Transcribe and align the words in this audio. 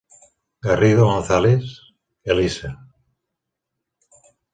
Garrido 0.63 1.03
González, 1.05 1.63
Elisa. 2.23 2.71